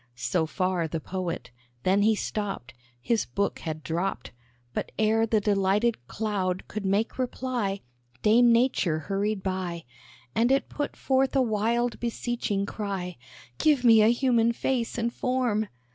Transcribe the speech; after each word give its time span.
So 0.15 0.47
far 0.47 0.87
the 0.87 0.99
Poet. 0.99 1.51
Then 1.83 2.01
he 2.01 2.15
stopped: 2.15 2.73
His 2.99 3.25
book 3.27 3.59
had 3.59 3.83
dropped. 3.83 4.31
But 4.73 4.91
ere 4.97 5.27
the 5.27 5.39
delighted 5.39 6.07
cloud 6.07 6.63
could 6.67 6.87
make 6.87 7.19
reply, 7.19 7.81
Dame 8.23 8.51
Nature 8.51 8.97
hurried 8.97 9.43
by, 9.43 9.83
And 10.33 10.51
it 10.51 10.69
put 10.69 10.95
forth 10.95 11.35
a 11.35 11.41
wild 11.43 11.99
beseeching 11.99 12.65
cry 12.65 13.17
"Give 13.59 13.83
me 13.83 14.01
a 14.01 14.07
human 14.11 14.53
face 14.53 14.97
and 14.97 15.13
form!" 15.13 15.67